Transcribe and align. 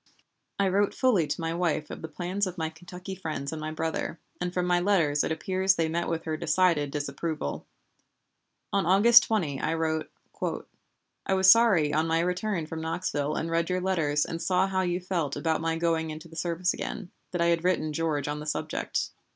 I 0.57 0.67
wrote 0.67 0.95
fully 0.95 1.27
to 1.27 1.39
my 1.41 1.53
wife 1.53 1.91
of 1.91 2.01
the 2.01 2.07
plans 2.07 2.47
of 2.47 2.57
my 2.57 2.71
Kentucky 2.71 3.13
friends 3.13 3.51
and 3.51 3.61
my 3.61 3.69
brother, 3.69 4.19
and 4.39 4.51
from 4.51 4.65
my 4.65 4.79
letters 4.79 5.23
it 5.23 5.31
appears 5.31 5.75
they 5.75 5.87
met 5.89 6.09
with 6.09 6.23
her 6.23 6.35
decided 6.35 6.89
disapproval. 6.89 7.67
On 8.73 8.87
August 8.87 9.21
20 9.25 9.59
I 9.59 9.75
wrote: 9.75 10.09
"I 11.23 11.35
was 11.35 11.51
sorry 11.51 11.93
on 11.93 12.07
my 12.07 12.17
return 12.19 12.65
from 12.65 12.81
Knoxville 12.81 13.35
and 13.35 13.51
read 13.51 13.69
your 13.69 13.79
letters 13.79 14.25
and 14.25 14.41
saw 14.41 14.65
how 14.65 14.81
you 14.81 14.99
felt 14.99 15.35
about 15.35 15.61
my 15.61 15.77
going 15.77 16.09
into 16.09 16.27
the 16.27 16.35
service 16.35 16.73
again, 16.73 17.11
that 17.29 17.39
I 17.39 17.49
had 17.53 17.63
written 17.63 17.93
George 17.93 18.27
on 18.27 18.39
the 18.39 18.47
subject." 18.47 19.11